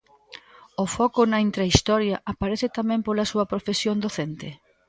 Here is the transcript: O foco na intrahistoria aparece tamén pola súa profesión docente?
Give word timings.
O 0.83 0.85
foco 0.95 1.21
na 1.31 1.39
intrahistoria 1.47 2.17
aparece 2.31 2.67
tamén 2.77 2.99
pola 3.07 3.29
súa 3.31 3.49
profesión 3.51 3.97
docente? 4.05 4.47